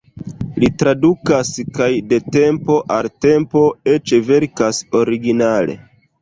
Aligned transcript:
Li 0.61 0.67
tradukas 0.83 1.51
kaj 1.75 1.89
de 2.13 2.19
tempo 2.37 2.79
al 2.97 3.11
tempo 3.27 3.63
eĉ 3.93 4.15
verkas 4.31 4.81
originale. 5.03 5.79